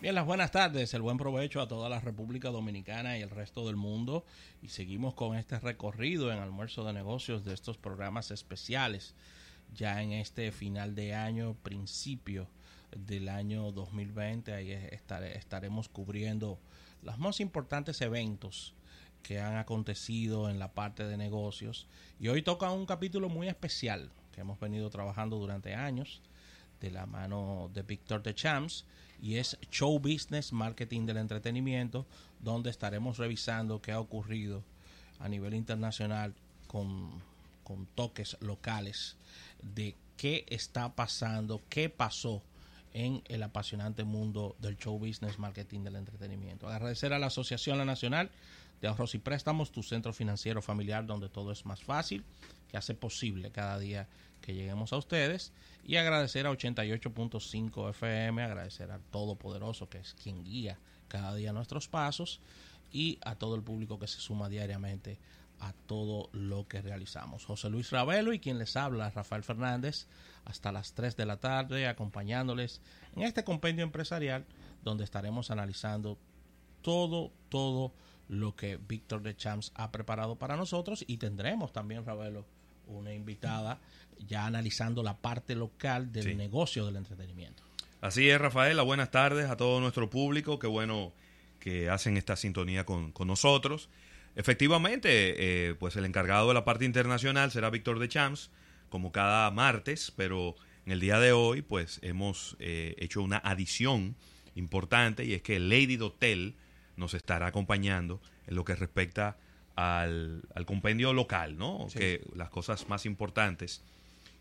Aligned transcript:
Bien, 0.00 0.14
las 0.14 0.26
buenas 0.26 0.52
tardes, 0.52 0.94
el 0.94 1.02
buen 1.02 1.18
provecho 1.18 1.60
a 1.60 1.66
toda 1.66 1.88
la 1.88 1.98
República 1.98 2.50
Dominicana 2.50 3.18
y 3.18 3.22
el 3.22 3.30
resto 3.30 3.66
del 3.66 3.74
mundo. 3.74 4.24
Y 4.62 4.68
seguimos 4.68 5.14
con 5.14 5.36
este 5.36 5.58
recorrido 5.58 6.30
en 6.30 6.38
almuerzo 6.38 6.84
de 6.84 6.92
negocios 6.92 7.44
de 7.44 7.52
estos 7.52 7.78
programas 7.78 8.30
especiales, 8.30 9.16
ya 9.74 10.00
en 10.00 10.12
este 10.12 10.52
final 10.52 10.94
de 10.94 11.14
año, 11.14 11.56
principio 11.64 12.46
del 12.96 13.28
año 13.28 13.72
2020. 13.72 14.54
Ahí 14.54 14.70
estaremos 14.70 15.88
cubriendo 15.88 16.60
los 17.02 17.18
más 17.18 17.40
importantes 17.40 18.00
eventos 18.00 18.74
que 19.24 19.40
han 19.40 19.56
acontecido 19.56 20.48
en 20.48 20.60
la 20.60 20.74
parte 20.74 21.08
de 21.08 21.16
negocios. 21.16 21.88
Y 22.20 22.28
hoy 22.28 22.42
toca 22.42 22.70
un 22.70 22.86
capítulo 22.86 23.28
muy 23.28 23.48
especial 23.48 24.12
que 24.30 24.42
hemos 24.42 24.60
venido 24.60 24.90
trabajando 24.90 25.38
durante 25.38 25.74
años 25.74 26.22
de 26.80 26.90
la 26.90 27.06
mano 27.06 27.70
de 27.74 27.82
Víctor 27.82 28.22
de 28.22 28.34
Champs 28.34 28.84
y 29.20 29.36
es 29.36 29.58
Show 29.70 29.98
Business 29.98 30.52
Marketing 30.52 31.06
del 31.06 31.16
Entretenimiento, 31.16 32.06
donde 32.40 32.70
estaremos 32.70 33.18
revisando 33.18 33.82
qué 33.82 33.92
ha 33.92 34.00
ocurrido 34.00 34.62
a 35.18 35.28
nivel 35.28 35.54
internacional 35.54 36.34
con, 36.66 37.10
con 37.64 37.86
toques 37.86 38.36
locales 38.40 39.16
de 39.62 39.96
qué 40.16 40.44
está 40.48 40.94
pasando, 40.94 41.60
qué 41.68 41.88
pasó 41.88 42.42
en 42.92 43.22
el 43.28 43.42
apasionante 43.42 44.04
mundo 44.04 44.56
del 44.58 44.76
show 44.76 44.98
business 44.98 45.38
marketing 45.38 45.84
del 45.84 45.96
entretenimiento. 45.96 46.68
Agradecer 46.68 47.12
a 47.12 47.18
la 47.18 47.26
Asociación 47.26 47.78
La 47.78 47.84
Nacional 47.84 48.30
de 48.80 48.88
Ahorros 48.88 49.14
y 49.14 49.18
Préstamos, 49.18 49.72
tu 49.72 49.82
centro 49.82 50.12
financiero 50.12 50.62
familiar 50.62 51.06
donde 51.06 51.28
todo 51.28 51.52
es 51.52 51.66
más 51.66 51.82
fácil, 51.82 52.24
que 52.70 52.76
hace 52.76 52.94
posible 52.94 53.50
cada 53.50 53.78
día 53.78 54.08
que 54.40 54.54
lleguemos 54.54 54.92
a 54.92 54.96
ustedes 54.96 55.52
y 55.84 55.96
agradecer 55.96 56.46
a 56.46 56.50
88.5 56.50 57.90
FM, 57.90 58.42
agradecer 58.42 58.90
al 58.90 59.02
Todopoderoso 59.02 59.88
que 59.88 59.98
es 59.98 60.14
quien 60.14 60.44
guía 60.44 60.78
cada 61.08 61.34
día 61.34 61.52
nuestros 61.52 61.88
pasos 61.88 62.40
y 62.92 63.18
a 63.22 63.34
todo 63.34 63.54
el 63.54 63.62
público 63.62 63.98
que 63.98 64.06
se 64.06 64.20
suma 64.20 64.48
diariamente 64.48 65.18
a 65.60 65.72
todo 65.72 66.28
lo 66.32 66.66
que 66.68 66.82
realizamos. 66.82 67.44
José 67.44 67.70
Luis 67.70 67.90
Ravelo 67.90 68.32
y 68.32 68.38
quien 68.38 68.58
les 68.58 68.76
habla, 68.76 69.10
Rafael 69.10 69.42
Fernández, 69.42 70.06
hasta 70.44 70.72
las 70.72 70.94
3 70.94 71.16
de 71.16 71.26
la 71.26 71.38
tarde 71.38 71.88
acompañándoles 71.88 72.80
en 73.16 73.22
este 73.22 73.44
compendio 73.44 73.84
empresarial 73.84 74.46
donde 74.82 75.04
estaremos 75.04 75.50
analizando 75.50 76.18
todo, 76.82 77.32
todo 77.48 77.92
lo 78.28 78.54
que 78.56 78.76
Víctor 78.76 79.22
de 79.22 79.36
Champs 79.36 79.72
ha 79.74 79.90
preparado 79.90 80.36
para 80.36 80.56
nosotros 80.56 81.04
y 81.06 81.16
tendremos 81.16 81.72
también, 81.72 82.04
Ravelo, 82.04 82.46
una 82.86 83.12
invitada 83.12 83.80
ya 84.26 84.46
analizando 84.46 85.02
la 85.02 85.16
parte 85.16 85.54
local 85.54 86.12
del 86.12 86.36
negocio 86.36 86.86
del 86.86 86.96
entretenimiento. 86.96 87.62
Así 88.00 88.28
es, 88.30 88.40
Rafaela. 88.40 88.82
Buenas 88.82 89.10
tardes 89.10 89.50
a 89.50 89.56
todo 89.56 89.80
nuestro 89.80 90.08
público. 90.08 90.58
Qué 90.58 90.66
bueno 90.66 91.12
que 91.58 91.90
hacen 91.90 92.16
esta 92.16 92.36
sintonía 92.36 92.84
con, 92.84 93.12
nosotros. 93.26 93.88
Efectivamente, 94.38 95.08
eh, 95.68 95.74
pues 95.74 95.96
el 95.96 96.04
encargado 96.04 96.46
de 96.46 96.54
la 96.54 96.64
parte 96.64 96.84
internacional 96.84 97.50
será 97.50 97.70
Víctor 97.70 97.98
de 97.98 98.08
Champs, 98.08 98.52
como 98.88 99.10
cada 99.10 99.50
martes, 99.50 100.12
pero 100.14 100.54
en 100.86 100.92
el 100.92 101.00
día 101.00 101.18
de 101.18 101.32
hoy, 101.32 101.60
pues 101.60 101.98
hemos 102.04 102.56
eh, 102.60 102.94
hecho 102.98 103.20
una 103.20 103.38
adición 103.38 104.14
importante 104.54 105.24
y 105.24 105.34
es 105.34 105.42
que 105.42 105.58
Lady 105.58 105.96
Dotel 105.96 106.54
nos 106.94 107.14
estará 107.14 107.48
acompañando 107.48 108.20
en 108.46 108.54
lo 108.54 108.64
que 108.64 108.76
respecta 108.76 109.36
al, 109.74 110.44
compendio 110.66 111.12
local, 111.12 111.58
¿no? 111.58 111.88
Que 111.92 112.24
las 112.36 112.48
cosas 112.48 112.88
más 112.88 113.06
importantes 113.06 113.82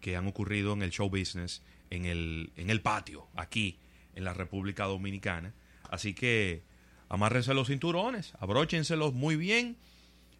que 0.00 0.16
han 0.16 0.26
ocurrido 0.26 0.72
en 0.72 0.80
el 0.80 0.90
show 0.90 1.10
business, 1.10 1.62
en 1.90 2.06
el, 2.06 2.50
en 2.56 2.70
el 2.70 2.80
patio, 2.80 3.26
aquí, 3.36 3.76
en 4.14 4.24
la 4.24 4.32
República 4.32 4.86
Dominicana. 4.86 5.52
Así 5.90 6.14
que 6.14 6.62
amárrense 7.12 7.54
los 7.54 7.68
cinturones, 7.68 8.32
abróchenselos 8.40 9.12
muy 9.12 9.36
bien, 9.36 9.76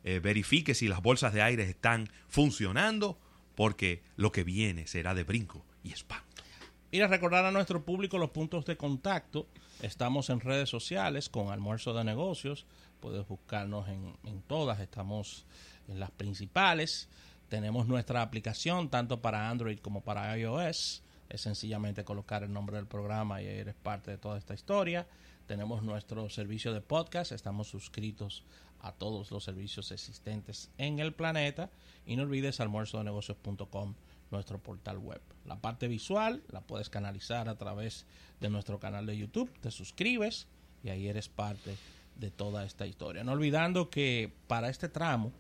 eh, 0.05 0.19
verifique 0.19 0.75
si 0.75 0.89
las 0.89 1.03
bolsas 1.03 1.33
de 1.33 1.43
aire 1.43 1.63
están 1.63 2.09
funcionando, 2.29 3.19
porque 3.55 4.03
lo 4.17 4.33
que 4.33 4.43
viene 4.43 4.87
será 4.87 5.15
de 5.15 5.23
brinco 5.23 5.65
y 5.85 5.93
espanto. 5.93 6.43
Ir 6.91 7.05
a 7.05 7.07
recordar 7.07 7.45
a 7.45 7.53
nuestro 7.53 7.85
público 7.85 8.19
los 8.19 8.31
puntos 8.31 8.67
de 8.67 8.77
contacto. 8.77 9.47
Estamos 9.81 10.29
en 10.31 10.41
redes 10.41 10.69
sociales 10.69 11.29
con 11.29 11.51
Almuerzo 11.51 11.95
de 11.95 12.05
Negocios 12.05 12.67
puedes 13.03 13.27
buscarnos 13.27 13.89
en, 13.89 14.43
todas, 14.47 14.79
estamos 14.79 15.45
en 15.89 15.99
las 15.99 16.13
principales. 16.13 17.09
Tenemos 17.49 17.89
nuestra 17.89 18.23
aplicación 18.23 18.89
tanto 18.89 19.21
para 19.21 19.51
Android 19.51 19.81
como 19.81 20.03
para 20.03 20.39
iOS. 20.39 21.03
Es 21.33 21.41
sencillamente 21.41 22.05
colocar 22.05 22.43
el 22.43 22.53
nombre 22.53 22.77
del 22.77 22.87
programa 22.87 23.41
y 23.41 23.47
eres 23.47 23.75
parte 23.75 24.11
de 24.11 24.19
toda 24.19 24.37
esta 24.37 24.53
historia. 24.53 25.07
Tenemos 25.47 25.83
nuestro 25.83 26.29
servicio 26.29 26.75
de 26.75 26.83
podcast, 26.83 27.33
estamos 27.33 27.69
suscritos 27.69 28.45
a 28.81 28.93
todos 28.93 29.31
los 29.31 29.43
servicios 29.43 29.93
existentes 29.93 30.71
en 30.77 30.99
el 30.99 31.15
planeta. 31.15 31.71
Y 32.05 32.17
no 32.17 32.25
olvides 32.25 32.61
almuerzodenegocios.com, 32.61 33.95
nuestro 34.31 34.59
portal 34.59 34.99
web. 34.99 35.23
La 35.47 35.59
parte 35.59 35.89
visual 35.89 36.43
la 36.51 36.61
puedes 36.61 36.91
canalizar 36.91 37.49
a 37.49 37.57
través 37.57 38.05
de 38.39 38.51
nuestro 38.51 38.79
canal 38.79 39.07
de 39.07 39.17
YouTube. 39.17 39.51
Te 39.63 39.71
suscribes 39.71 40.49
y 40.85 40.91
ahí 40.91 41.09
eres 41.09 41.31
parte 41.31 41.79
de 42.15 42.31
toda 42.31 42.67
esta 42.67 42.87
historia. 42.87 43.25
No 43.25 43.33
olvidando 43.33 43.89
que 43.89 44.35
para 44.49 44.69
este 44.69 44.91
tramo 44.91 45.33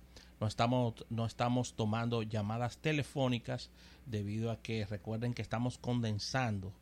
no 0.42 0.48
estamos, 0.48 0.94
no 1.08 1.24
estamos 1.24 1.74
tomando 1.74 2.24
llamadas 2.24 2.78
telefónicas 2.78 3.70
debido 4.06 4.50
a 4.50 4.60
que 4.60 4.84
recuerden 4.84 5.34
que 5.34 5.42
estamos 5.42 5.78
condensando 5.78 6.72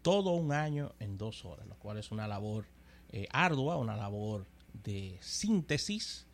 todo 0.00 0.30
un 0.30 0.50
año 0.50 0.94
en 0.98 1.18
dos 1.18 1.44
horas, 1.44 1.66
lo 1.66 1.74
cual 1.74 1.98
es 1.98 2.10
una 2.10 2.26
labor 2.26 2.64
eh, 3.10 3.28
ardua, 3.30 3.76
una 3.76 3.96
labor 3.96 4.46
de 4.82 5.18
síntesis 5.20 6.26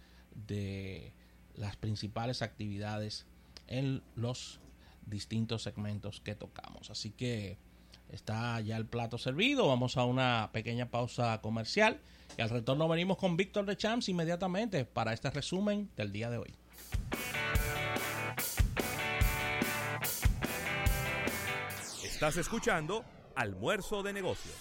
de 0.47 1.13
las 1.57 1.75
principales 1.75 2.43
actividades 2.43 3.27
en 3.67 4.01
los 4.15 4.61
distintos 5.05 5.65
segmentos 5.65 6.21
que 6.21 6.37
tocamos. 6.37 6.93
Así 6.93 7.11
que 7.11 7.59
está 8.09 8.61
ya 8.61 8.77
el 8.77 8.87
plato 8.87 9.19
servido, 9.19 9.67
vamos 9.67 9.97
a 9.97 10.05
una 10.05 10.51
pequeña 10.53 10.93
pausa 10.93 11.41
comercial 11.41 12.01
y 12.37 12.43
al 12.43 12.51
retorno 12.51 12.87
venimos 12.87 13.17
con 13.17 13.37
Víctor 13.37 13.67
de 13.67 13.77
Champs 13.77 14.09
inmediatamente 14.09 14.85
para 14.85 15.13
este 15.13 15.29
resumen 15.29 15.91
del 15.97 16.13
día 16.13 16.31
de 16.31 16.39
hoy. 16.39 16.55
Estás 22.19 22.37
escuchando 22.37 23.05
Almuerzo 23.37 24.03
de 24.03 24.13
Negocios. 24.13 24.59